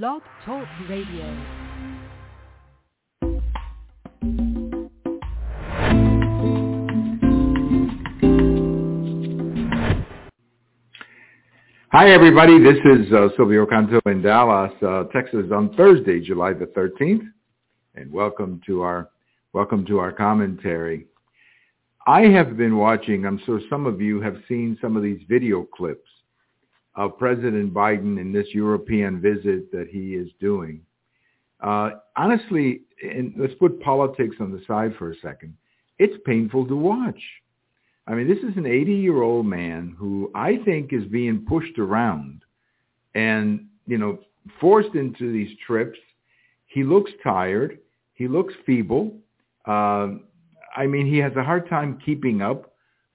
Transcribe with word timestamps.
Blog 0.00 0.22
Talk 0.46 0.66
Radio. 0.88 1.36
Hi, 11.92 12.10
everybody. 12.10 12.58
This 12.58 12.78
is 12.86 13.12
uh, 13.12 13.28
Silvio 13.36 13.66
Canto 13.66 14.00
in 14.06 14.22
Dallas, 14.22 14.72
uh, 14.82 15.04
Texas, 15.12 15.44
on 15.52 15.74
Thursday, 15.76 16.20
July 16.20 16.54
the 16.54 16.64
13th, 16.68 17.28
and 17.94 18.10
welcome 18.10 18.62
to 18.64 18.80
our 18.80 19.10
welcome 19.52 19.84
to 19.84 19.98
our 19.98 20.10
commentary. 20.10 21.06
I 22.06 22.22
have 22.22 22.56
been 22.56 22.78
watching. 22.78 23.26
I'm 23.26 23.38
sure 23.44 23.60
some 23.68 23.84
of 23.84 24.00
you 24.00 24.22
have 24.22 24.38
seen 24.48 24.78
some 24.80 24.96
of 24.96 25.02
these 25.02 25.20
video 25.28 25.64
clips 25.64 26.08
of 26.94 27.18
President 27.18 27.72
Biden 27.72 28.20
in 28.20 28.32
this 28.32 28.48
European 28.52 29.20
visit 29.20 29.70
that 29.72 29.88
he 29.90 30.14
is 30.14 30.28
doing. 30.40 30.82
Uh, 31.60 31.90
honestly, 32.16 32.82
and 33.02 33.34
let's 33.38 33.54
put 33.54 33.80
politics 33.80 34.36
on 34.40 34.52
the 34.52 34.62
side 34.66 34.94
for 34.98 35.10
a 35.10 35.16
second. 35.22 35.54
It's 35.98 36.16
painful 36.24 36.66
to 36.66 36.76
watch. 36.76 37.20
I 38.06 38.14
mean, 38.14 38.28
this 38.28 38.38
is 38.38 38.56
an 38.56 38.64
80-year-old 38.64 39.46
man 39.46 39.94
who 39.96 40.30
I 40.34 40.58
think 40.64 40.92
is 40.92 41.04
being 41.04 41.46
pushed 41.48 41.78
around 41.78 42.42
and, 43.14 43.66
you 43.86 43.96
know, 43.96 44.18
forced 44.60 44.94
into 44.96 45.32
these 45.32 45.56
trips. 45.64 45.98
He 46.66 46.82
looks 46.82 47.12
tired. 47.22 47.78
He 48.14 48.26
looks 48.26 48.54
feeble. 48.66 49.16
Uh, 49.66 50.14
I 50.74 50.86
mean, 50.88 51.06
he 51.06 51.18
has 51.18 51.32
a 51.36 51.44
hard 51.44 51.68
time 51.68 52.00
keeping 52.04 52.42
up 52.42 52.71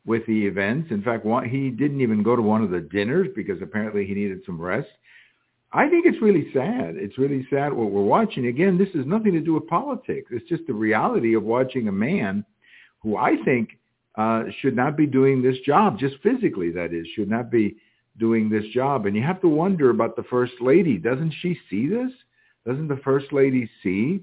with 0.07 0.25
the 0.25 0.47
events. 0.47 0.89
In 0.89 1.03
fact, 1.03 1.25
one, 1.25 1.47
he 1.47 1.69
didn't 1.69 2.01
even 2.01 2.23
go 2.23 2.35
to 2.35 2.41
one 2.41 2.63
of 2.63 2.71
the 2.71 2.79
dinners 2.79 3.27
because 3.35 3.61
apparently 3.61 4.05
he 4.05 4.13
needed 4.13 4.41
some 4.45 4.59
rest. 4.59 4.87
I 5.73 5.89
think 5.89 6.05
it's 6.05 6.21
really 6.21 6.49
sad. 6.53 6.95
It's 6.95 7.17
really 7.17 7.45
sad 7.49 7.73
what 7.73 7.91
we're 7.91 8.01
watching. 8.01 8.47
Again, 8.47 8.77
this 8.77 8.87
has 8.95 9.05
nothing 9.05 9.33
to 9.33 9.41
do 9.41 9.53
with 9.53 9.67
politics. 9.67 10.31
It's 10.31 10.47
just 10.47 10.65
the 10.65 10.73
reality 10.73 11.35
of 11.35 11.43
watching 11.43 11.89
a 11.89 11.91
man 11.91 12.45
who 13.03 13.17
I 13.17 13.35
think 13.43 13.77
uh, 14.17 14.45
should 14.61 14.77
not 14.77 14.95
be 14.95 15.05
doing 15.05 15.41
this 15.41 15.57
job, 15.65 15.99
just 15.99 16.15
physically, 16.23 16.71
that 16.71 16.93
is, 16.93 17.05
should 17.13 17.29
not 17.29 17.51
be 17.51 17.75
doing 18.17 18.49
this 18.49 18.63
job. 18.73 19.05
And 19.05 19.15
you 19.15 19.21
have 19.23 19.41
to 19.41 19.49
wonder 19.49 19.89
about 19.89 20.15
the 20.15 20.23
First 20.23 20.53
Lady. 20.61 20.97
Doesn't 20.97 21.33
she 21.41 21.59
see 21.69 21.87
this? 21.87 22.11
Doesn't 22.65 22.87
the 22.87 23.01
First 23.03 23.33
Lady 23.33 23.69
see 23.83 24.21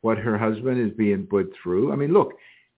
what 0.00 0.16
her 0.16 0.38
husband 0.38 0.80
is 0.80 0.96
being 0.96 1.26
put 1.26 1.52
through? 1.62 1.92
I 1.92 1.96
mean, 1.96 2.14
look, 2.14 2.32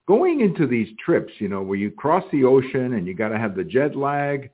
going 0.09 0.41
into 0.41 0.65
these 0.65 0.87
trips, 1.05 1.31
you 1.37 1.47
know, 1.47 1.61
where 1.61 1.77
you 1.77 1.91
cross 1.91 2.23
the 2.31 2.43
ocean 2.43 2.93
and 2.93 3.05
you 3.05 3.13
got 3.13 3.29
to 3.29 3.37
have 3.37 3.55
the 3.55 3.63
jet 3.63 3.95
lag 3.95 4.49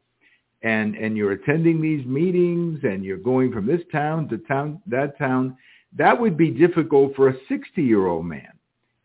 and, 0.63 0.95
and 0.97 1.15
you're 1.15 1.31
attending 1.31 1.81
these 1.81 2.05
meetings 2.05 2.81
and 2.83 3.05
you're 3.05 3.15
going 3.15 3.53
from 3.53 3.65
this 3.65 3.79
town 3.89 4.27
to 4.27 4.37
town, 4.39 4.81
that 4.85 5.17
town, 5.17 5.55
that 5.97 6.19
would 6.19 6.35
be 6.35 6.51
difficult 6.51 7.15
for 7.15 7.29
a 7.29 7.37
60-year-old 7.49 8.25
man. 8.25 8.51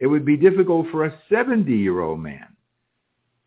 It 0.01 0.09
would 0.09 0.25
be 0.25 0.37
difficult 0.37 0.89
for 0.91 1.05
a 1.05 1.17
70-year-old 1.31 2.19
man. 2.19 2.49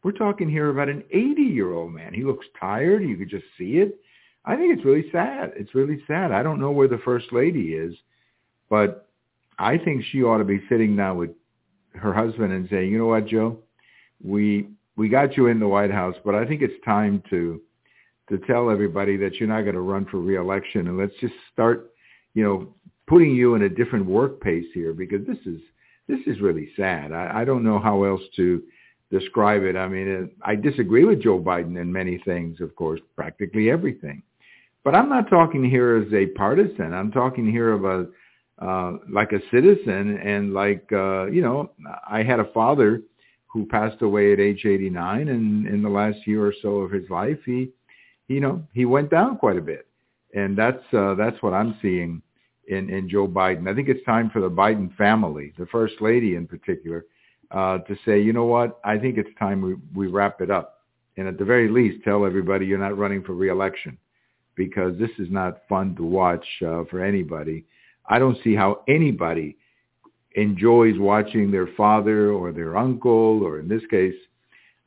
We're 0.02 0.14
talking 0.14 0.50
here 0.50 0.70
about 0.70 0.88
an 0.88 1.04
80-year-old 1.14 1.92
man. 1.92 2.14
He 2.14 2.24
looks 2.24 2.46
tired. 2.58 3.04
You 3.04 3.18
could 3.18 3.30
just 3.30 3.46
see 3.58 3.80
it. 3.80 4.00
I 4.46 4.56
think 4.56 4.78
it's 4.78 4.86
really 4.86 5.12
sad. 5.12 5.52
It's 5.58 5.76
really 5.76 6.02
sad. 6.08 6.32
I 6.32 6.42
don't 6.42 6.60
know 6.62 6.72
where 6.72 6.88
the 6.88 7.02
first 7.04 7.34
lady 7.34 7.74
is, 7.74 7.96
but 8.70 9.10
I 9.60 9.78
think 9.78 10.06
she 10.10 10.24
ought 10.24 10.38
to 10.38 10.46
be 10.46 10.62
sitting 10.70 10.96
now 10.96 11.16
with 11.16 11.32
her 11.96 12.14
husband 12.14 12.54
and 12.54 12.68
saying, 12.70 12.92
"You 12.92 12.98
know 12.98 13.08
what, 13.08 13.28
Joe? 13.28 13.60
We 14.24 14.68
we 14.96 15.10
got 15.10 15.38
you 15.38 15.48
in 15.48 15.60
the 15.60 15.68
White 15.68 15.92
House, 15.92 16.16
but 16.24 16.36
I 16.36 16.46
think 16.46 16.62
it's 16.62 16.86
time 16.86 17.24
to 17.30 17.62
to 18.30 18.38
tell 18.40 18.70
everybody 18.70 19.18
that 19.18 19.36
you're 19.36 19.50
not 19.50 19.64
going 19.64 19.76
to 19.76 19.82
run 19.82 20.06
for 20.06 20.20
reelection, 20.20 20.88
and 20.88 20.98
let's 20.98 21.14
just 21.20 21.34
start, 21.52 21.92
you 22.34 22.44
know, 22.44 22.74
putting 23.06 23.36
you 23.36 23.56
in 23.56 23.64
a 23.64 23.70
different 23.70 24.06
work 24.06 24.40
pace 24.40 24.66
here 24.74 24.94
because 24.94 25.26
this 25.28 25.38
is 25.46 25.60
this 26.08 26.20
is 26.26 26.42
really 26.42 26.70
sad. 26.76 27.12
I, 27.12 27.42
I 27.42 27.46
don't 27.46 27.64
know 27.64 27.80
how 27.80 28.04
else 28.04 28.22
to 28.36 28.62
describe 29.12 29.64
it. 29.64 29.76
I 29.76 29.88
mean, 29.88 30.32
uh, 30.44 30.48
I 30.48 30.56
disagree 30.56 31.06
with 31.06 31.22
Joe 31.22 31.40
Biden 31.40 31.80
in 31.80 31.92
many 31.92 32.18
things, 32.20 32.60
of 32.62 32.76
course, 32.76 33.00
practically 33.16 33.70
everything. 33.70 34.24
But 34.84 34.96
I'm 34.96 35.08
not 35.08 35.30
talking 35.30 35.64
here 35.64 35.96
as 35.98 36.12
a 36.14 36.28
partisan. 36.28 36.94
I'm 36.94 37.12
talking 37.12 37.50
here 37.50 37.72
of 37.72 37.86
a 37.86 38.08
uh, 38.60 38.94
like 39.12 39.32
a 39.32 39.40
citizen 39.52 40.18
and 40.18 40.54
like 40.54 40.88
uh, 40.92 41.26
you 41.26 41.42
know, 41.42 41.72
I 42.08 42.24
had 42.24 42.40
a 42.40 42.52
father 42.54 43.02
who 43.48 43.66
passed 43.68 44.02
away 44.02 44.34
at 44.34 44.40
age 44.40 44.66
89, 44.66 45.30
and 45.30 45.68
in 45.68 45.84
the 45.84 45.90
last 45.90 46.18
year 46.26 46.46
or 46.46 46.54
so 46.62 46.78
of 46.78 46.92
his 46.92 47.08
life, 47.12 47.38
he, 47.46 47.70
you 48.28 48.40
know, 48.40 48.64
he 48.74 48.86
went 48.86 49.12
down 49.12 49.38
quite 49.38 49.58
a 49.58 49.62
bit, 49.62 49.88
and 50.34 50.58
that's 50.58 50.84
uh, 50.94 51.14
that's 51.16 51.42
what 51.42 51.54
I'm 51.54 51.78
seeing 51.82 52.22
in 52.68 52.90
in 52.90 53.10
Joe 53.10 53.28
Biden. 53.28 53.70
I 53.70 53.76
think 53.76 53.90
it's 53.90 54.04
time 54.06 54.30
for 54.30 54.42
the 54.42 54.50
Biden 54.50 54.96
family, 54.96 55.54
the 55.58 55.68
first 55.68 55.96
lady 56.02 56.36
in 56.36 56.48
particular, 56.48 57.06
uh, 57.52 57.78
to 57.80 57.96
say, 58.06 58.20
you 58.20 58.34
know 58.34 58.46
what, 58.46 58.80
I 58.84 58.98
think 58.98 59.18
it's 59.18 59.30
time 59.38 59.62
we, 59.62 59.76
we 59.94 60.08
wrap 60.08 60.42
it 60.42 60.50
up. 60.50 60.82
And 61.18 61.28
at 61.28 61.38
the 61.38 61.46
very 61.46 61.70
least, 61.70 62.04
tell 62.04 62.26
everybody 62.26 62.66
you're 62.66 62.80
not 62.80 62.98
running 62.98 63.24
for 63.24 63.34
reelection 63.34 63.98
because 64.56 64.98
this 64.98 65.12
is 65.20 65.28
not 65.30 65.62
fun 65.70 65.96
to 65.96 66.04
watch 66.04 66.46
uh, 66.66 66.84
for 66.90 67.04
anybody. 67.04 67.66
I 68.08 68.20
don't 68.20 68.38
see 68.44 68.56
how 68.56 68.82
anybody 68.88 69.58
enjoys 70.36 70.98
watching 70.98 71.52
their 71.52 71.68
father 71.78 72.32
or 72.32 72.52
their 72.52 72.78
uncle, 72.78 73.44
or 73.44 73.60
in 73.60 73.68
this 73.68 73.84
case, 73.90 74.16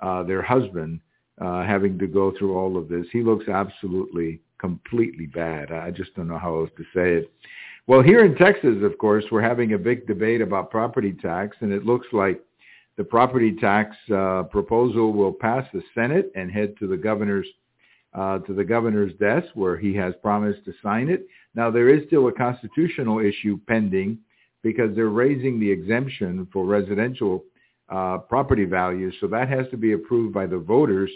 uh, 0.01 0.23
their 0.23 0.43
husband, 0.43 1.01
uh, 1.41 1.63
having 1.65 1.99
to 1.99 2.07
go 2.07 2.33
through 2.37 2.57
all 2.57 2.77
of 2.77 2.89
this. 2.89 3.07
He 3.13 3.23
looks 3.23 3.49
absolutely, 3.49 4.41
completely 4.59 5.27
bad. 5.27 5.71
I 5.71 5.91
just 5.91 6.15
don't 6.15 6.29
know 6.29 6.39
how 6.39 6.61
else 6.61 6.71
to 6.77 6.85
say 6.95 7.15
it. 7.15 7.33
Well, 7.87 8.03
here 8.03 8.25
in 8.25 8.35
Texas, 8.35 8.83
of 8.83 8.99
course, 8.99 9.25
we're 9.31 9.43
having 9.43 9.75
a 9.75 9.79
big 9.79 10.07
debate 10.07 10.41
about 10.41 10.71
property 10.71 11.13
tax, 11.13 11.57
and 11.61 11.73
it 11.73 11.87
looks 11.87 12.09
like 12.13 12.41
the 12.97 13.05
property 13.05 13.55
tax 13.55 13.97
uh, 14.13 14.43
proposal 14.45 15.13
will 15.13 15.33
pass 15.33 15.65
the 15.73 15.83
Senate 15.95 16.33
and 16.35 16.51
head 16.51 16.75
to 16.79 16.89
the 16.89 16.97
governor's 16.97 17.47
uh, 18.15 18.39
to 18.41 18.55
the 18.55 18.65
governor's 18.65 19.13
desk 19.15 19.49
where 19.55 19.77
he 19.77 19.95
has 19.95 20.15
promised 20.23 20.65
to 20.65 20.73
sign 20.83 21.11
it. 21.11 21.27
Now 21.57 21.71
there 21.71 21.89
is 21.89 22.07
still 22.07 22.29
a 22.29 22.33
constitutional 22.33 23.19
issue 23.19 23.59
pending 23.67 24.19
because 24.63 24.95
they're 24.95 25.09
raising 25.09 25.59
the 25.59 25.71
exemption 25.71 26.47
for 26.53 26.65
residential 26.65 27.45
uh, 27.89 28.19
property 28.19 28.65
values, 28.65 29.15
so 29.21 29.27
that 29.29 29.49
has 29.49 29.67
to 29.71 29.77
be 29.77 29.93
approved 29.93 30.35
by 30.35 30.47
the 30.47 30.59
voters 30.59 31.11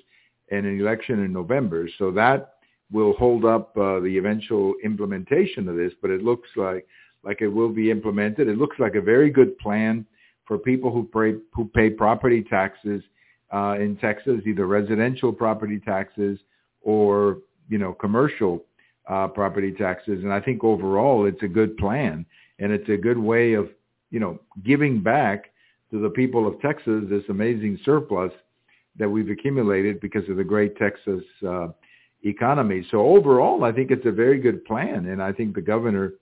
in 0.49 0.65
an 0.65 0.81
election 0.81 1.25
in 1.25 1.33
November. 1.33 1.89
So 1.99 2.11
that 2.13 2.55
will 2.91 3.13
hold 3.15 3.45
up 3.45 3.77
uh, 3.77 4.01
the 4.01 4.17
eventual 4.19 4.75
implementation 4.83 5.69
of 5.69 5.77
this, 5.77 5.93
but 6.01 6.11
it 6.11 6.23
looks 6.23 6.49
like 6.57 6.87
like 7.23 7.43
it 7.43 7.49
will 7.49 7.69
be 7.69 7.91
implemented. 7.91 8.49
It 8.49 8.57
looks 8.57 8.79
like 8.79 8.95
a 8.95 9.01
very 9.01 9.31
good 9.31 9.59
plan 9.59 10.07
for 10.47 10.57
people 10.57 10.91
who 10.91 11.05
pay, 11.05 11.39
who 11.55 11.67
pay 11.67 11.91
property 11.91 12.43
taxes 12.43 13.03
uh, 13.53 13.77
in 13.79 13.97
Texas, 13.97 14.41
either 14.47 14.67
residential 14.67 15.33
property 15.33 15.79
taxes 15.79 16.39
or 16.81 17.39
you 17.69 17.79
know 17.79 17.93
commercial 17.93 18.65
uh, 19.11 19.27
property 19.29 19.73
taxes. 19.73 20.23
And 20.23 20.33
I 20.33 20.41
think 20.41 20.63
overall 20.63 21.27
it's 21.27 21.43
a 21.43 21.49
good 21.49 21.77
plan, 21.77 22.25
and 22.59 22.73
it's 22.73 22.89
a 22.89 22.97
good 22.97 23.19
way 23.19 23.55
of 23.55 23.69
you 24.11 24.21
know 24.21 24.39
giving 24.65 25.03
back 25.03 25.53
to 25.91 26.01
the 26.01 26.11
people 26.11 26.47
of 26.47 26.61
Texas 26.61 27.05
this 27.11 27.25
amazing 27.29 27.79
surplus 27.85 28.33
that 28.97 29.09
we've 29.09 29.31
accumulated 29.31 30.01
because 30.01 30.29
of 30.29 30.37
the 30.37 30.45
great 30.45 30.77
Texas 30.77 31.23
uh, 31.47 31.69
economy. 32.23 32.87
So 32.91 33.01
overall, 33.01 33.65
I 33.65 33.73
think 33.73 33.91
it's 33.91 34.07
a 34.07 34.13
very 34.13 34.39
good 34.39 34.65
plan, 34.65 35.07
and 35.07 35.23
I 35.23 35.33
think 35.33 35.55
the 35.55 35.63
governor 35.63 36.15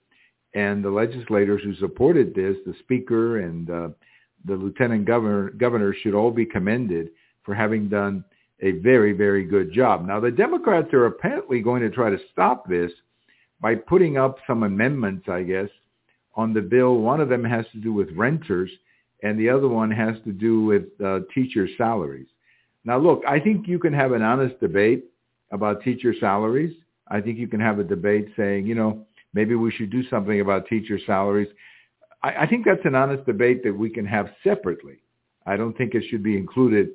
and 0.55 0.83
the 0.83 0.89
legislators 0.89 1.61
who 1.63 1.75
supported 1.75 2.33
this, 2.33 2.55
the 2.65 2.73
speaker 2.79 3.39
and 3.39 3.69
uh, 3.69 3.89
the 4.45 4.55
lieutenant 4.55 5.05
governor, 5.05 5.51
governor 5.51 5.93
should 6.01 6.15
all 6.15 6.31
be 6.31 6.45
commended 6.45 7.09
for 7.43 7.53
having 7.53 7.87
done 7.87 8.23
a 8.61 8.71
very, 8.71 9.13
very 9.13 9.45
good 9.45 9.71
job. 9.71 10.05
Now, 10.05 10.19
the 10.19 10.31
Democrats 10.31 10.93
are 10.93 11.05
apparently 11.05 11.61
going 11.61 11.81
to 11.81 11.89
try 11.89 12.09
to 12.09 12.19
stop 12.31 12.67
this 12.67 12.91
by 13.61 13.75
putting 13.75 14.17
up 14.17 14.37
some 14.47 14.63
amendments, 14.63 15.27
I 15.29 15.43
guess, 15.43 15.69
on 16.35 16.53
the 16.53 16.61
bill. 16.61 16.97
One 16.97 17.21
of 17.21 17.29
them 17.29 17.43
has 17.43 17.65
to 17.73 17.77
do 17.77 17.93
with 17.93 18.09
renters, 18.11 18.69
and 19.23 19.39
the 19.39 19.49
other 19.49 19.67
one 19.67 19.91
has 19.91 20.15
to 20.25 20.31
do 20.31 20.63
with 20.63 20.83
uh, 21.03 21.19
teacher 21.33 21.67
salaries. 21.77 22.27
Now, 22.85 22.97
look, 22.97 23.23
I 23.27 23.39
think 23.39 23.67
you 23.67 23.79
can 23.79 23.93
have 23.93 24.11
an 24.11 24.21
honest 24.21 24.59
debate 24.59 25.05
about 25.51 25.83
teacher 25.83 26.13
salaries. 26.19 26.75
I 27.07 27.21
think 27.21 27.37
you 27.37 27.47
can 27.47 27.59
have 27.59 27.79
a 27.79 27.83
debate 27.83 28.29
saying, 28.37 28.65
you 28.65 28.75
know, 28.75 29.05
maybe 29.33 29.55
we 29.55 29.71
should 29.71 29.89
do 29.89 30.07
something 30.09 30.41
about 30.41 30.67
teacher 30.67 30.99
salaries. 31.05 31.49
I, 32.23 32.43
I 32.43 32.47
think 32.47 32.65
that's 32.65 32.85
an 32.85 32.95
honest 32.95 33.25
debate 33.25 33.63
that 33.63 33.73
we 33.73 33.89
can 33.89 34.05
have 34.05 34.29
separately. 34.43 35.01
I 35.45 35.57
don't 35.57 35.77
think 35.77 35.95
it 35.95 36.03
should 36.09 36.23
be 36.23 36.37
included 36.37 36.89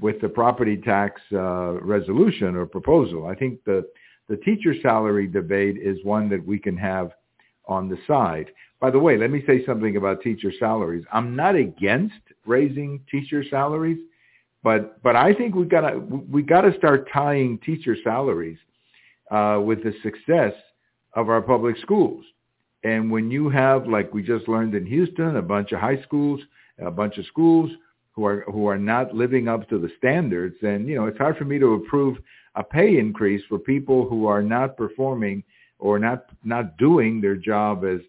with 0.00 0.20
the 0.20 0.28
property 0.28 0.76
tax 0.76 1.20
uh, 1.32 1.80
resolution 1.80 2.56
or 2.56 2.66
proposal. 2.66 3.26
I 3.26 3.34
think 3.34 3.62
the 3.64 3.86
the 4.28 4.36
teacher 4.38 4.74
salary 4.80 5.26
debate 5.26 5.76
is 5.76 5.98
one 6.02 6.30
that 6.30 6.44
we 6.44 6.58
can 6.58 6.76
have 6.78 7.10
on 7.66 7.88
the 7.88 7.98
side. 8.06 8.50
By 8.80 8.90
the 8.90 8.98
way, 8.98 9.16
let 9.16 9.30
me 9.30 9.42
say 9.46 9.64
something 9.66 9.96
about 9.96 10.22
teacher 10.22 10.50
salaries. 10.58 11.04
I'm 11.12 11.36
not 11.36 11.56
against 11.56 12.14
raising 12.46 13.00
teacher 13.10 13.44
salaries, 13.48 13.98
but 14.62 15.02
but 15.02 15.16
I 15.16 15.34
think 15.34 15.54
we 15.54 15.64
gotta 15.66 15.98
we 15.98 16.42
gotta 16.42 16.76
start 16.76 17.08
tying 17.12 17.58
teacher 17.58 17.96
salaries 18.02 18.58
uh, 19.30 19.60
with 19.64 19.82
the 19.82 19.92
success 20.02 20.54
of 21.14 21.28
our 21.28 21.42
public 21.42 21.76
schools. 21.78 22.24
And 22.82 23.10
when 23.10 23.30
you 23.30 23.48
have, 23.48 23.86
like 23.86 24.12
we 24.12 24.22
just 24.22 24.48
learned 24.48 24.74
in 24.74 24.84
Houston, 24.84 25.36
a 25.36 25.42
bunch 25.42 25.72
of 25.72 25.80
high 25.80 26.02
schools, 26.02 26.40
a 26.78 26.90
bunch 26.90 27.16
of 27.16 27.24
schools 27.26 27.70
who 28.14 28.24
are 28.24 28.44
who 28.50 28.66
are 28.66 28.78
not 28.78 29.14
living 29.14 29.48
up 29.48 29.68
to 29.68 29.78
the 29.78 29.90
standards, 29.98 30.56
And 30.62 30.88
you 30.88 30.94
know 30.94 31.06
it's 31.06 31.18
hard 31.18 31.36
for 31.36 31.44
me 31.44 31.58
to 31.58 31.74
approve 31.74 32.18
a 32.54 32.62
pay 32.62 32.98
increase 32.98 33.42
for 33.48 33.58
people 33.58 34.08
who 34.08 34.26
are 34.26 34.42
not 34.42 34.76
performing 34.76 35.42
or 35.78 35.98
not 35.98 36.26
not 36.44 36.76
doing 36.78 37.20
their 37.20 37.36
job 37.36 37.84
as 37.84 38.00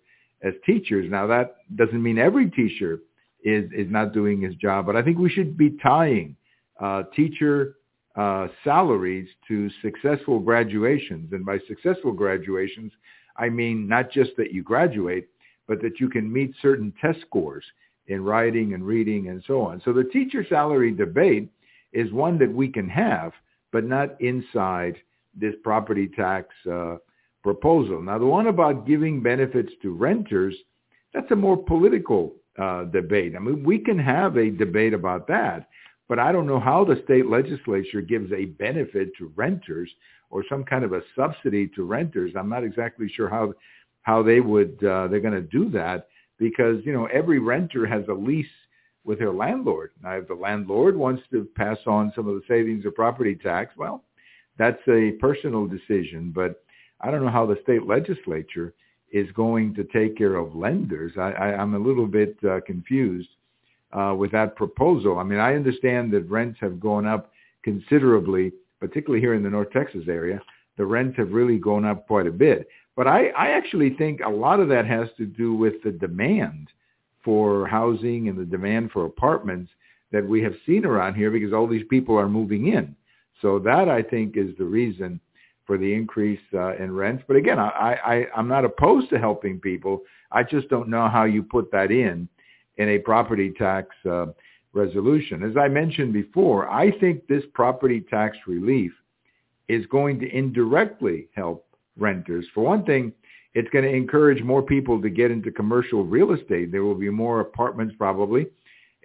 as 0.43 0.53
teachers. 0.65 1.09
Now 1.09 1.25
that 1.27 1.57
doesn't 1.75 2.01
mean 2.01 2.19
every 2.19 2.49
teacher 2.51 2.99
is 3.43 3.69
is 3.71 3.89
not 3.89 4.13
doing 4.13 4.41
his 4.41 4.55
job, 4.55 4.85
but 4.85 4.95
I 4.95 5.01
think 5.01 5.17
we 5.17 5.29
should 5.29 5.57
be 5.57 5.77
tying 5.81 6.35
uh, 6.79 7.03
teacher 7.15 7.77
uh, 8.15 8.47
salaries 8.63 9.27
to 9.47 9.69
successful 9.81 10.39
graduations, 10.39 11.33
and 11.33 11.45
by 11.45 11.57
successful 11.67 12.11
graduations, 12.11 12.91
I 13.37 13.49
mean 13.49 13.87
not 13.87 14.11
just 14.11 14.31
that 14.37 14.53
you 14.53 14.61
graduate, 14.61 15.27
but 15.67 15.81
that 15.81 15.99
you 15.99 16.09
can 16.09 16.31
meet 16.31 16.53
certain 16.61 16.93
test 17.01 17.21
scores 17.21 17.65
in 18.07 18.23
writing 18.23 18.73
and 18.73 18.85
reading 18.85 19.29
and 19.29 19.43
so 19.47 19.61
on. 19.61 19.81
So 19.83 19.93
the 19.93 20.03
teacher 20.03 20.45
salary 20.47 20.91
debate 20.91 21.49
is 21.93 22.11
one 22.11 22.37
that 22.39 22.51
we 22.51 22.67
can 22.67 22.89
have, 22.89 23.31
but 23.71 23.83
not 23.83 24.19
inside 24.21 24.97
this 25.35 25.55
property 25.63 26.07
tax 26.07 26.47
uh, 26.71 26.97
proposal. 27.43 28.01
Now, 28.01 28.17
the 28.17 28.25
one 28.25 28.47
about 28.47 28.87
giving 28.87 29.21
benefits 29.21 29.71
to 29.81 29.93
renters, 29.93 30.55
that's 31.13 31.31
a 31.31 31.35
more 31.35 31.57
political 31.57 32.33
uh, 32.57 32.85
debate. 32.85 33.33
I 33.35 33.39
mean, 33.39 33.63
we 33.63 33.79
can 33.79 33.99
have 33.99 34.37
a 34.37 34.49
debate 34.49 34.93
about 34.93 35.27
that, 35.27 35.69
but 36.07 36.19
I 36.19 36.31
don't 36.31 36.47
know 36.47 36.59
how 36.59 36.85
the 36.85 37.01
state 37.03 37.27
legislature 37.27 38.01
gives 38.01 38.31
a 38.31 38.45
benefit 38.45 39.09
to 39.17 39.31
renters 39.35 39.89
or 40.29 40.43
some 40.49 40.63
kind 40.63 40.83
of 40.83 40.93
a 40.93 41.01
subsidy 41.15 41.67
to 41.75 41.83
renters. 41.83 42.33
I'm 42.37 42.49
not 42.49 42.63
exactly 42.63 43.09
sure 43.09 43.29
how 43.29 43.53
how 44.03 44.21
they 44.21 44.39
would 44.39 44.83
uh, 44.83 45.07
they're 45.07 45.19
going 45.19 45.33
to 45.33 45.41
do 45.41 45.69
that 45.71 46.07
because 46.37 46.77
you 46.85 46.93
know 46.93 47.05
every 47.05 47.39
renter 47.39 47.85
has 47.85 48.03
a 48.09 48.13
lease 48.13 48.45
with 49.03 49.19
their 49.19 49.31
landlord. 49.31 49.91
Now, 50.03 50.13
if 50.13 50.27
the 50.27 50.33
landlord 50.33 50.95
wants 50.95 51.23
to 51.31 51.47
pass 51.55 51.77
on 51.85 52.11
some 52.15 52.27
of 52.27 52.35
the 52.35 52.41
savings 52.47 52.85
of 52.85 52.95
property 52.95 53.35
tax, 53.35 53.75
well, 53.77 54.03
that's 54.57 54.81
a 54.87 55.11
personal 55.19 55.67
decision. 55.67 56.31
But 56.33 56.63
I 57.01 57.11
don't 57.11 57.23
know 57.23 57.31
how 57.31 57.45
the 57.45 57.59
state 57.63 57.85
legislature 57.85 58.73
is 59.11 59.31
going 59.31 59.75
to 59.75 59.83
take 59.85 60.17
care 60.17 60.35
of 60.35 60.55
lenders. 60.55 61.13
I, 61.17 61.31
I'm 61.31 61.75
a 61.75 61.79
little 61.79 62.07
bit 62.07 62.37
uh, 62.43 62.59
confused 62.65 63.29
uh, 63.93 64.15
with 64.17 64.31
that 64.31 64.55
proposal. 64.55 65.19
I 65.19 65.23
mean, 65.23 65.39
I 65.39 65.55
understand 65.55 66.11
that 66.13 66.29
rents 66.29 66.57
have 66.61 66.79
gone 66.79 67.05
up 67.05 67.31
considerably, 67.63 68.51
particularly 68.79 69.21
here 69.21 69.33
in 69.33 69.43
the 69.43 69.49
North 69.49 69.71
Texas 69.71 70.05
area. 70.07 70.41
The 70.77 70.85
rents 70.85 71.17
have 71.17 71.31
really 71.31 71.57
gone 71.57 71.85
up 71.85 72.07
quite 72.07 72.27
a 72.27 72.31
bit. 72.31 72.67
But 72.95 73.07
I, 73.07 73.27
I 73.29 73.49
actually 73.49 73.91
think 73.91 74.21
a 74.21 74.29
lot 74.29 74.59
of 74.59 74.69
that 74.69 74.85
has 74.85 75.09
to 75.17 75.25
do 75.25 75.53
with 75.53 75.81
the 75.83 75.91
demand 75.91 76.69
for 77.23 77.67
housing 77.67 78.29
and 78.29 78.37
the 78.37 78.45
demand 78.45 78.91
for 78.91 79.05
apartments 79.05 79.71
that 80.11 80.25
we 80.25 80.41
have 80.43 80.53
seen 80.65 80.85
around 80.85 81.15
here 81.15 81.31
because 81.31 81.51
all 81.51 81.67
these 81.67 81.85
people 81.89 82.17
are 82.17 82.29
moving 82.29 82.67
in. 82.67 82.95
So 83.41 83.59
that 83.59 83.89
I 83.89 84.01
think 84.01 84.37
is 84.37 84.55
the 84.57 84.65
reason 84.65 85.19
for 85.65 85.77
the 85.77 85.93
increase 85.93 86.39
uh, 86.53 86.75
in 86.77 86.95
rents. 86.95 87.23
But 87.27 87.37
again, 87.37 87.59
I, 87.59 87.97
I, 88.05 88.25
I'm 88.35 88.47
not 88.47 88.65
opposed 88.65 89.09
to 89.09 89.19
helping 89.19 89.59
people. 89.59 90.01
I 90.31 90.43
just 90.43 90.69
don't 90.69 90.89
know 90.89 91.09
how 91.09 91.25
you 91.25 91.43
put 91.43 91.71
that 91.71 91.91
in 91.91 92.29
in 92.77 92.89
a 92.89 92.99
property 92.99 93.51
tax 93.57 93.89
uh, 94.09 94.27
resolution. 94.73 95.43
As 95.43 95.57
I 95.57 95.67
mentioned 95.67 96.13
before, 96.13 96.69
I 96.69 96.91
think 96.99 97.27
this 97.27 97.43
property 97.53 98.01
tax 98.01 98.37
relief 98.47 98.91
is 99.67 99.85
going 99.87 100.19
to 100.19 100.29
indirectly 100.29 101.29
help 101.35 101.65
renters. 101.97 102.45
For 102.53 102.63
one 102.63 102.85
thing, 102.85 103.13
it's 103.53 103.69
going 103.69 103.85
to 103.85 103.91
encourage 103.91 104.43
more 104.43 104.61
people 104.61 105.01
to 105.01 105.09
get 105.09 105.31
into 105.31 105.51
commercial 105.51 106.03
real 106.03 106.33
estate. 106.33 106.71
There 106.71 106.83
will 106.83 106.95
be 106.95 107.09
more 107.09 107.39
apartments 107.39 107.95
probably 107.97 108.47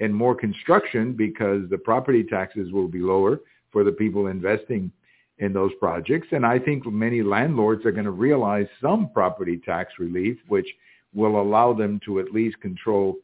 and 0.00 0.14
more 0.14 0.34
construction 0.34 1.12
because 1.12 1.68
the 1.70 1.78
property 1.78 2.24
taxes 2.24 2.72
will 2.72 2.88
be 2.88 3.00
lower 3.00 3.40
for 3.70 3.84
the 3.84 3.92
people 3.92 4.26
investing 4.26 4.90
in 5.38 5.52
those 5.52 5.72
projects. 5.78 6.28
And 6.32 6.44
I 6.44 6.58
think 6.58 6.86
many 6.86 7.22
landlords 7.22 7.84
are 7.86 7.92
going 7.92 8.04
to 8.04 8.10
realize 8.10 8.66
some 8.80 9.10
property 9.12 9.58
tax 9.64 9.94
relief, 9.98 10.36
which 10.48 10.68
will 11.14 11.40
allow 11.40 11.72
them 11.72 12.00
to 12.04 12.20
at 12.20 12.32
least 12.32 12.60
control 12.60 13.16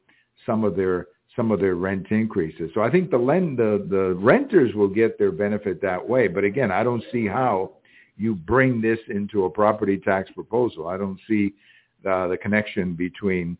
some 0.44 0.64
of 0.64 0.76
their 0.76 1.08
some 1.34 1.50
of 1.50 1.60
their 1.60 1.74
rent 1.74 2.06
increases. 2.10 2.70
So 2.72 2.80
I 2.80 2.90
think 2.90 3.10
the 3.10 3.18
lend 3.18 3.58
the, 3.58 3.86
the 3.90 4.14
renters 4.14 4.74
will 4.74 4.88
get 4.88 5.18
their 5.18 5.30
benefit 5.30 5.82
that 5.82 6.08
way. 6.08 6.28
But 6.28 6.44
again, 6.44 6.70
I 6.72 6.82
don't 6.82 7.04
see 7.12 7.26
how 7.26 7.72
you 8.16 8.34
bring 8.34 8.80
this 8.80 8.98
into 9.08 9.44
a 9.44 9.50
property 9.50 9.98
tax 9.98 10.30
proposal. 10.30 10.88
I 10.88 10.96
don't 10.96 11.20
see 11.28 11.54
uh, 12.08 12.28
the 12.28 12.36
connection 12.36 12.94
between 12.94 13.56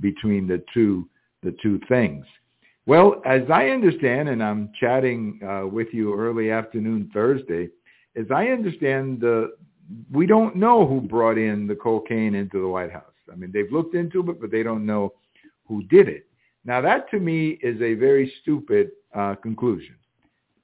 between 0.00 0.46
the 0.46 0.62
two 0.72 1.08
the 1.42 1.54
two 1.62 1.80
things. 1.88 2.24
Well, 2.86 3.22
as 3.24 3.42
I 3.52 3.68
understand, 3.68 4.28
and 4.28 4.42
I'm 4.42 4.70
chatting 4.78 5.40
uh, 5.46 5.66
with 5.66 5.88
you 5.92 6.18
early 6.18 6.50
afternoon 6.50 7.10
Thursday, 7.14 7.68
as 8.16 8.26
I 8.34 8.46
understand, 8.48 9.20
the 9.20 9.52
we 10.10 10.26
don't 10.26 10.56
know 10.56 10.86
who 10.86 11.00
brought 11.00 11.38
in 11.38 11.66
the 11.66 11.74
cocaine 11.74 12.34
into 12.34 12.60
the 12.60 12.68
White 12.68 12.92
House. 12.92 13.04
I 13.30 13.36
mean, 13.36 13.50
they've 13.52 13.70
looked 13.70 13.94
into 13.94 14.20
it, 14.30 14.40
but 14.40 14.50
they 14.50 14.62
don't 14.62 14.86
know 14.86 15.12
who 15.66 15.82
did 15.84 16.08
it. 16.08 16.26
Now, 16.64 16.80
that 16.80 17.10
to 17.10 17.18
me 17.18 17.58
is 17.62 17.80
a 17.82 17.94
very 17.94 18.32
stupid 18.42 18.90
uh, 19.14 19.34
conclusion 19.36 19.96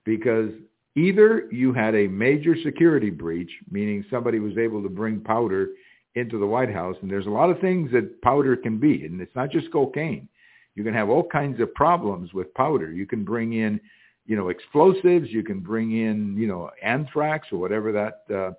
because 0.05 0.50
Either 0.98 1.48
you 1.52 1.72
had 1.72 1.94
a 1.94 2.08
major 2.08 2.56
security 2.64 3.10
breach, 3.10 3.50
meaning 3.70 4.04
somebody 4.10 4.40
was 4.40 4.58
able 4.58 4.82
to 4.82 4.88
bring 4.88 5.20
powder 5.20 5.68
into 6.16 6.40
the 6.40 6.46
White 6.46 6.72
House, 6.72 6.96
and 7.02 7.10
there's 7.10 7.26
a 7.26 7.30
lot 7.30 7.50
of 7.50 7.60
things 7.60 7.92
that 7.92 8.20
powder 8.22 8.56
can 8.56 8.78
be, 8.78 9.04
and 9.04 9.20
it's 9.20 9.34
not 9.36 9.50
just 9.50 9.70
cocaine. 9.70 10.28
You 10.74 10.82
can 10.82 10.94
have 10.94 11.08
all 11.08 11.22
kinds 11.22 11.60
of 11.60 11.72
problems 11.74 12.34
with 12.34 12.52
powder. 12.54 12.90
You 12.90 13.06
can 13.06 13.24
bring 13.24 13.52
in, 13.52 13.80
you 14.26 14.36
know, 14.36 14.48
explosives. 14.48 15.28
You 15.30 15.44
can 15.44 15.60
bring 15.60 15.92
in, 15.92 16.36
you 16.36 16.48
know, 16.48 16.70
anthrax 16.82 17.46
or 17.52 17.58
whatever 17.58 17.92
that 17.92 18.34
uh, 18.34 18.52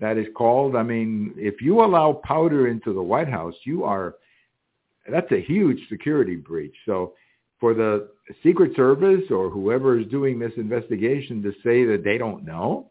that 0.00 0.16
is 0.16 0.26
called. 0.34 0.76
I 0.76 0.82
mean, 0.82 1.34
if 1.36 1.60
you 1.60 1.84
allow 1.84 2.20
powder 2.24 2.68
into 2.68 2.94
the 2.94 3.02
White 3.02 3.28
House, 3.28 3.54
you 3.64 3.84
are 3.84 4.14
that's 5.10 5.30
a 5.32 5.40
huge 5.42 5.80
security 5.90 6.36
breach. 6.36 6.74
So 6.86 7.12
for 7.60 7.74
the 7.74 8.08
Secret 8.42 8.74
Service 8.76 9.24
or 9.30 9.50
whoever 9.50 9.98
is 9.98 10.06
doing 10.08 10.38
this 10.38 10.52
investigation 10.56 11.42
to 11.42 11.52
say 11.62 11.84
that 11.84 12.02
they 12.04 12.18
don't 12.18 12.44
know, 12.44 12.90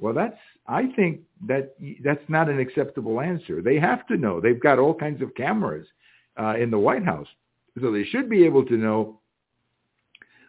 well, 0.00 0.14
that's 0.14 0.36
I 0.66 0.86
think 0.96 1.20
that 1.46 1.74
that's 2.02 2.24
not 2.28 2.48
an 2.48 2.58
acceptable 2.58 3.20
answer. 3.20 3.60
They 3.60 3.78
have 3.78 4.06
to 4.08 4.16
know. 4.16 4.40
They've 4.40 4.60
got 4.60 4.78
all 4.78 4.94
kinds 4.94 5.22
of 5.22 5.34
cameras 5.34 5.86
uh, 6.40 6.54
in 6.58 6.70
the 6.70 6.78
White 6.78 7.04
House, 7.04 7.28
so 7.80 7.92
they 7.92 8.04
should 8.04 8.28
be 8.30 8.44
able 8.44 8.64
to 8.66 8.76
know 8.76 9.20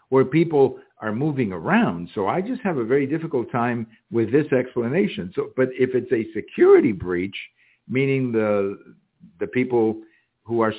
where 0.10 0.26
people 0.26 0.80
are 1.00 1.12
moving 1.12 1.52
around. 1.52 2.10
So 2.16 2.28
I 2.28 2.42
just 2.42 2.62
have 2.62 2.78
a 2.78 2.86
very 2.86 3.06
difficult 3.06 3.52
time 3.52 3.86
with 4.12 4.32
this 4.32 4.52
explanation. 4.54 5.32
So, 5.36 5.50
but 5.58 5.70
if 5.74 5.94
it's 5.94 6.12
a 6.12 6.32
security 6.34 6.94
breach, 6.94 7.36
meaning 7.88 8.32
the 8.32 8.96
the 9.40 9.48
people 9.48 10.02
who 10.44 10.62
are 10.62 10.74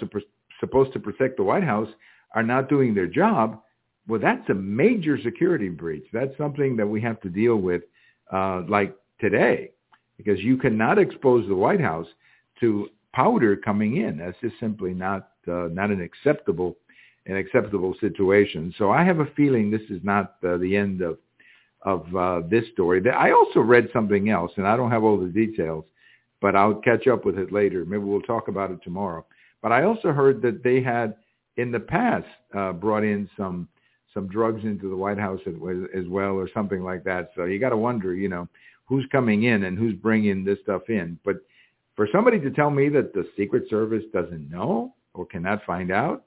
supposed 0.61 0.93
to 0.95 0.99
protect 0.99 1.37
the 1.37 1.43
White 1.43 1.65
House 1.65 1.89
are 2.35 2.43
not 2.43 2.69
doing 2.69 2.95
their 2.95 3.07
job, 3.07 3.61
well, 4.09 4.21
that's 4.21 4.49
a 4.51 4.55
major 4.55 5.19
security 5.23 5.69
breach. 5.69 6.07
That's 6.13 6.37
something 6.39 6.77
that 6.77 6.87
we 6.87 7.01
have 7.01 7.21
to 7.23 7.29
deal 7.29 7.57
with 7.57 7.83
uh, 8.33 8.63
like 8.69 8.95
today 9.21 9.71
because 10.17 10.41
you 10.41 10.57
cannot 10.57 10.99
expose 10.99 11.47
the 11.49 11.55
White 11.55 11.81
House 11.81 12.07
to 12.61 12.89
powder 13.13 13.57
coming 13.57 13.97
in. 13.97 14.19
That's 14.19 14.37
just 14.41 14.59
simply 14.61 14.95
not 14.95 15.31
uh, 15.49 15.69
not 15.73 15.91
an 15.91 16.01
acceptable 16.01 16.77
an 17.27 17.37
acceptable 17.37 17.95
situation. 18.01 18.73
So 18.79 18.91
I 18.91 19.03
have 19.03 19.19
a 19.19 19.27
feeling 19.37 19.71
this 19.71 19.81
is 19.91 20.01
not 20.05 20.37
uh, 20.47 20.57
the 20.59 20.77
end 20.77 21.03
of 21.03 21.19
of 21.83 22.17
uh, 22.17 22.43
this 22.49 22.65
story. 22.73 23.03
I 23.11 23.31
also 23.33 23.61
read 23.61 23.89
something 23.93 24.29
else, 24.31 24.53
and 24.57 24.67
I 24.67 24.77
don't 24.77 24.91
have 24.91 25.05
all 25.05 25.19
the 25.19 25.29
details, 25.29 25.85
but 26.41 26.57
I'll 26.57 26.75
catch 26.75 27.07
up 27.07 27.25
with 27.25 27.39
it 27.39 27.53
later. 27.53 27.85
Maybe 27.85 28.03
we'll 28.03 28.23
talk 28.23 28.49
about 28.49 28.71
it 28.71 28.79
tomorrow. 28.83 29.25
But 29.63 29.73
I 29.73 29.85
also 29.85 30.13
heard 30.13 30.43
that 30.43 30.63
they 30.63 30.81
had 30.81 31.17
in 31.57 31.71
the 31.71 31.81
past 31.81 32.27
uh, 32.55 32.73
brought 32.73 33.05
in 33.05 33.29
some 33.37 33.69
some 34.15 34.29
drugs 34.29 34.65
into 34.65 34.89
the 34.89 34.97
White 34.97 35.19
House 35.19 35.41
as 35.47 36.07
well, 36.09 36.33
or 36.33 36.49
something 36.55 36.83
like 36.83 37.05
that. 37.05 37.33
So 37.37 37.45
you 37.45 37.59
got 37.59 37.71
to 37.71 37.77
wonder, 37.77 38.15
you 38.15 38.31
know, 38.31 38.49
who's 38.87 39.05
coming 39.13 39.43
in 39.43 39.65
and 39.65 39.77
who's 39.77 39.93
bringing 39.93 40.43
this 40.43 40.59
stuff 40.63 40.89
in. 40.89 41.19
But 41.23 41.37
for 41.97 42.09
somebody 42.11 42.41
to 42.41 42.51
tell 42.51 42.71
me 42.71 42.89
that 42.91 43.13
the 43.13 43.29
Secret 43.37 43.69
Service 43.69 44.05
doesn't 44.15 44.51
know 44.51 44.95
or 45.13 45.27
cannot 45.27 45.65
find 45.67 45.91
out, 45.91 46.25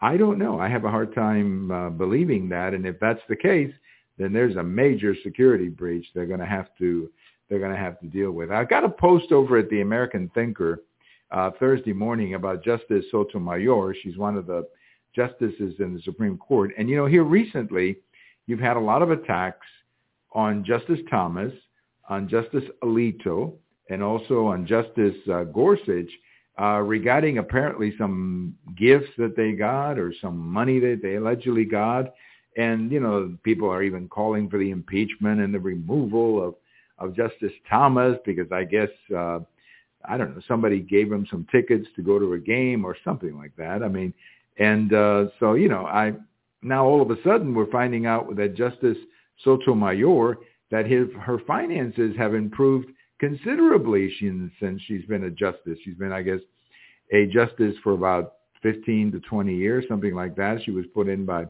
I 0.00 0.16
don't 0.16 0.38
know. 0.38 0.58
I 0.58 0.68
have 0.68 0.84
a 0.84 0.90
hard 0.90 1.14
time 1.14 1.70
uh, 1.70 1.90
believing 1.90 2.48
that. 2.48 2.74
And 2.74 2.84
if 2.84 2.98
that's 2.98 3.22
the 3.28 3.36
case, 3.36 3.72
then 4.18 4.32
there's 4.32 4.56
a 4.56 4.62
major 4.62 5.14
security 5.22 5.68
breach 5.68 6.06
they're 6.14 6.26
going 6.26 6.40
to 6.40 6.46
have 6.46 6.68
to 6.78 7.10
they're 7.48 7.58
going 7.58 7.72
to 7.72 7.78
have 7.78 8.00
to 8.00 8.06
deal 8.06 8.30
with. 8.32 8.50
I 8.50 8.64
got 8.64 8.84
a 8.84 8.88
post 8.88 9.30
over 9.30 9.58
at 9.58 9.68
the 9.68 9.82
American 9.82 10.30
Thinker 10.34 10.80
uh, 11.30 11.50
Thursday 11.58 11.92
morning 11.92 12.34
about 12.34 12.64
Justice 12.64 13.04
Sotomayor. 13.10 13.94
She's 14.02 14.16
one 14.16 14.36
of 14.36 14.46
the 14.46 14.66
justices 15.14 15.74
in 15.78 15.94
the 15.94 16.00
Supreme 16.02 16.36
Court. 16.38 16.72
And, 16.78 16.88
you 16.88 16.96
know, 16.96 17.06
here 17.06 17.24
recently, 17.24 17.96
you've 18.46 18.60
had 18.60 18.76
a 18.76 18.80
lot 18.80 19.02
of 19.02 19.10
attacks 19.10 19.66
on 20.32 20.64
Justice 20.64 21.00
Thomas, 21.10 21.52
on 22.08 22.28
Justice 22.28 22.64
Alito, 22.82 23.54
and 23.90 24.02
also 24.02 24.46
on 24.46 24.66
Justice 24.66 25.14
uh, 25.32 25.44
Gorsuch 25.44 26.10
uh, 26.60 26.80
regarding 26.80 27.38
apparently 27.38 27.94
some 27.98 28.54
gifts 28.76 29.10
that 29.18 29.36
they 29.36 29.52
got 29.52 29.98
or 29.98 30.12
some 30.20 30.36
money 30.36 30.78
that 30.80 31.00
they 31.02 31.16
allegedly 31.16 31.64
got. 31.64 32.14
And, 32.56 32.92
you 32.92 33.00
know, 33.00 33.36
people 33.42 33.68
are 33.68 33.82
even 33.82 34.08
calling 34.08 34.48
for 34.48 34.58
the 34.58 34.70
impeachment 34.70 35.40
and 35.40 35.52
the 35.52 35.58
removal 35.58 36.42
of, 36.42 36.54
of 36.98 37.16
Justice 37.16 37.52
Thomas 37.68 38.16
because 38.24 38.50
I 38.52 38.64
guess, 38.64 38.90
uh, 39.16 39.40
I 40.08 40.16
don't 40.16 40.34
know, 40.34 40.42
somebody 40.46 40.80
gave 40.80 41.10
him 41.10 41.26
some 41.30 41.46
tickets 41.50 41.86
to 41.96 42.02
go 42.02 42.18
to 42.18 42.34
a 42.34 42.38
game 42.38 42.84
or 42.84 42.96
something 43.04 43.36
like 43.36 43.54
that. 43.56 43.82
I 43.82 43.88
mean, 43.88 44.12
and 44.58 44.92
uh, 44.92 45.26
so, 45.40 45.54
you 45.54 45.68
know, 45.68 45.86
I 45.86 46.14
now 46.62 46.86
all 46.86 47.02
of 47.02 47.10
a 47.10 47.22
sudden 47.22 47.54
we're 47.54 47.70
finding 47.70 48.06
out 48.06 48.34
that 48.36 48.54
Justice 48.54 48.96
Sotomayor, 49.42 50.38
that 50.70 50.86
his, 50.86 51.08
her 51.20 51.38
finances 51.46 52.16
have 52.16 52.34
improved 52.34 52.88
considerably 53.20 54.12
since 54.18 54.82
she's 54.86 55.04
been 55.06 55.24
a 55.24 55.30
justice. 55.30 55.78
She's 55.84 55.96
been, 55.96 56.12
I 56.12 56.22
guess, 56.22 56.40
a 57.12 57.26
justice 57.26 57.74
for 57.82 57.92
about 57.92 58.34
15 58.62 59.12
to 59.12 59.20
20 59.20 59.54
years, 59.54 59.84
something 59.88 60.14
like 60.14 60.34
that. 60.36 60.58
She 60.64 60.70
was 60.70 60.84
put 60.94 61.08
in 61.08 61.24
by 61.24 61.46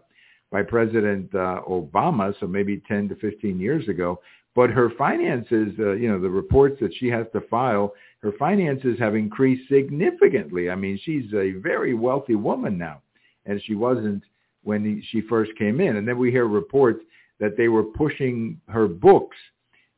by 0.50 0.62
President 0.62 1.34
uh, 1.34 1.62
Obama, 1.68 2.32
so 2.38 2.46
maybe 2.46 2.80
10 2.86 3.08
to 3.08 3.16
15 3.16 3.58
years 3.58 3.88
ago. 3.88 4.20
But 4.54 4.70
her 4.70 4.90
finances, 4.96 5.72
uh, 5.80 5.92
you 5.94 6.08
know, 6.08 6.20
the 6.20 6.30
reports 6.30 6.76
that 6.80 6.94
she 6.94 7.08
has 7.08 7.26
to 7.32 7.40
file, 7.50 7.92
her 8.24 8.32
finances 8.38 8.98
have 8.98 9.14
increased 9.14 9.68
significantly. 9.68 10.70
I 10.70 10.74
mean, 10.76 10.98
she's 11.04 11.30
a 11.34 11.52
very 11.60 11.92
wealthy 11.92 12.36
woman 12.36 12.78
now, 12.78 13.02
and 13.44 13.62
she 13.64 13.74
wasn't 13.74 14.22
when 14.62 15.02
she 15.10 15.20
first 15.20 15.50
came 15.58 15.78
in. 15.78 15.96
And 15.96 16.08
then 16.08 16.16
we 16.16 16.30
hear 16.30 16.46
reports 16.46 17.00
that 17.38 17.58
they 17.58 17.68
were 17.68 17.82
pushing 17.82 18.58
her 18.70 18.88
books 18.88 19.36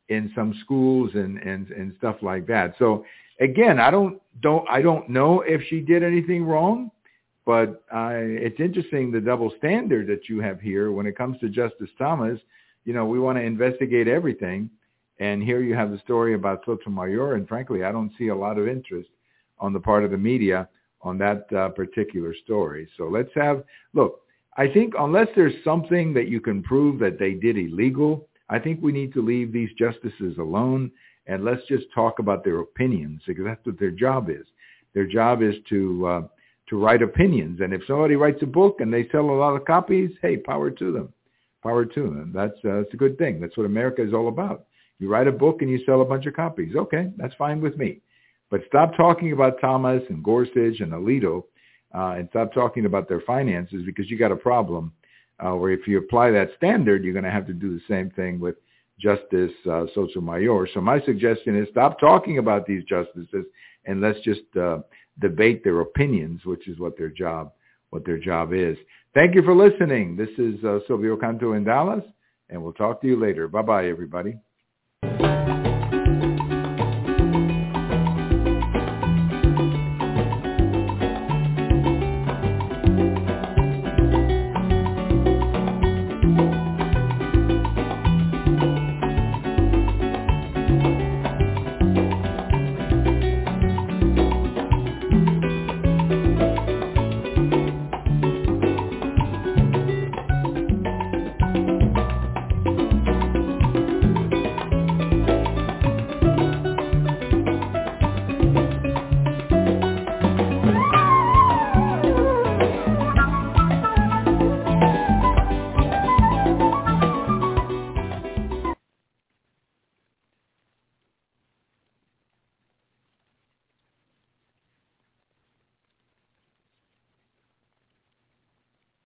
in 0.09 0.33
some 0.35 0.53
schools 0.65 1.13
and, 1.15 1.39
and, 1.39 1.71
and 1.71 1.95
stuff 1.99 2.17
like 2.21 2.49
that. 2.49 2.75
So 2.81 3.05
again, 3.39 3.79
I 3.79 3.93
don't, 3.93 4.21
don't, 4.43 4.69
I 4.69 4.83
don't 4.83 5.09
know 5.09 5.43
if 5.43 5.63
she 5.69 5.79
did 5.79 6.03
anything 6.03 6.45
wrong, 6.45 6.91
but 7.45 7.85
uh, 7.95 8.11
it's 8.13 8.59
interesting 8.59 9.13
the 9.13 9.21
double 9.21 9.53
standard 9.59 10.09
that 10.09 10.29
you 10.29 10.41
have 10.41 10.61
here 10.61 10.91
when 10.91 11.07
it 11.07 11.17
comes 11.17 11.39
to 11.39 11.49
Justice 11.49 11.91
Thomas. 11.97 12.41
You 12.87 12.93
know, 12.93 13.07
we 13.07 13.21
want 13.21 13.39
to 13.39 13.43
investigate 13.43 14.09
everything. 14.09 14.69
And 15.19 15.43
here 15.43 15.63
you 15.63 15.75
have 15.75 15.91
the 15.91 15.99
story 15.99 16.35
about 16.35 16.63
Sotomayor. 16.67 17.35
And 17.35 17.49
frankly, 17.49 17.85
I 17.85 17.93
don't 17.93 18.13
see 18.19 18.29
a 18.29 18.35
lot 18.35 18.59
of 18.59 18.69
interest 18.69 19.09
on 19.59 19.73
the 19.73 19.81
part 19.81 20.05
of 20.05 20.11
the 20.11 20.19
media 20.19 20.69
on 21.03 21.19
that 21.19 21.51
uh, 21.53 21.69
particular 21.71 22.35
story. 22.45 22.89
So 22.97 23.05
let's 23.05 23.31
have, 23.35 23.65
look, 23.95 24.21
I 24.57 24.69
think 24.69 24.95
unless 24.99 25.29
there's 25.37 25.55
something 25.65 26.13
that 26.15 26.29
you 26.29 26.41
can 26.41 26.63
prove 26.63 26.99
that 27.01 27.19
they 27.19 27.35
did 27.35 27.57
illegal, 27.57 28.29
I 28.49 28.59
think 28.59 28.81
we 28.83 28.93
need 28.93 29.13
to 29.15 29.23
leave 29.23 29.53
these 29.53 29.71
justices 29.79 30.39
alone 30.39 30.91
and 31.27 31.45
let's 31.45 31.63
just 31.69 31.87
talk 31.95 32.19
about 32.19 32.45
their 32.45 32.61
opinions 32.61 33.23
because 33.27 33.45
that's 33.45 33.65
what 33.67 33.79
their 33.79 33.91
job 33.91 34.31
is. 34.31 34.47
Their 34.95 35.07
job 35.07 35.43
is 35.43 35.55
to 35.69 36.07
uh, 36.07 36.23
to 36.69 36.83
write 36.83 37.03
opinions, 37.03 37.61
and 37.61 37.73
if 37.73 37.83
somebody 37.87 38.17
writes 38.17 38.43
a 38.43 38.47
book 38.47 38.81
and 38.81 38.93
they 38.93 39.09
sell 39.11 39.31
a 39.31 39.39
lot 39.39 39.55
of 39.55 39.65
copies, 39.65 40.11
hey, 40.21 40.37
power 40.37 40.69
to 40.71 40.93
them, 40.93 41.13
power 41.63 41.85
to 41.85 42.03
them. 42.03 42.33
That's 42.35 42.57
uh, 42.65 42.79
that's 42.79 42.95
a 42.95 42.97
good 42.97 43.19
thing. 43.19 43.41
That's 43.41 43.57
what 43.57 43.67
America 43.67 44.03
is 44.03 44.15
all 44.15 44.29
about. 44.29 44.67
You 44.99 45.09
write 45.09 45.29
a 45.29 45.33
book 45.33 45.63
and 45.63 45.71
you 45.71 45.81
sell 45.85 46.01
a 46.01 46.05
bunch 46.05 46.27
of 46.27 46.35
copies. 46.35 46.75
Okay, 46.75 47.11
that's 47.17 47.35
fine 47.35 47.61
with 47.61 47.77
me. 47.77 48.01
But 48.51 48.63
stop 48.69 48.97
talking 48.97 49.33
about 49.33 49.61
Thomas 49.61 50.03
and 50.09 50.23
Gorsuch 50.23 50.81
and 50.81 50.93
Alito, 50.93 51.45
uh, 51.95 52.15
and 52.19 52.29
stop 52.31 52.53
talking 52.53 52.87
about 52.87 53.09
their 53.09 53.21
finances 53.21 53.83
because 53.85 54.11
you 54.11 54.19
got 54.19 54.33
a 54.33 54.37
problem. 54.37 54.93
Uh, 55.39 55.55
where 55.55 55.71
if 55.71 55.87
you 55.87 55.99
apply 55.99 56.31
that 56.31 56.49
standard, 56.57 57.05
you're 57.05 57.13
going 57.13 57.25
to 57.25 57.31
have 57.31 57.47
to 57.47 57.53
do 57.53 57.75
the 57.75 57.83
same 57.87 58.09
thing 58.11 58.41
with 58.41 58.57
Justice 58.99 59.53
uh, 59.71 59.85
Sotomayor. 59.95 60.67
So 60.73 60.81
my 60.81 61.01
suggestion 61.03 61.57
is 61.57 61.69
stop 61.71 62.01
talking 62.01 62.39
about 62.39 62.67
these 62.67 62.85
justices 62.85 63.45
and 63.85 64.01
let's 64.01 64.19
just 64.21 64.41
uh, 64.59 64.79
debate 65.21 65.63
their 65.63 65.81
opinions, 65.81 66.45
which 66.45 66.69
is 66.69 66.79
what 66.79 66.97
their 66.97 67.11
job 67.11 67.53
what 67.91 68.05
their 68.05 68.19
job 68.19 68.53
is. 68.53 68.77
Thank 69.15 69.35
you 69.35 69.43
for 69.43 69.55
listening. 69.55 70.17
This 70.17 70.29
is 70.39 70.63
uh, 70.65 70.81
Silvio 70.87 71.17
Canto 71.17 71.53
in 71.53 71.65
Dallas, 71.65 72.03
and 72.51 72.63
we'll 72.63 72.73
talk 72.73 73.01
to 73.01 73.07
you 73.07 73.19
later. 73.19 73.47
Bye 73.47 73.63
bye, 73.63 73.87
everybody. 73.87 74.37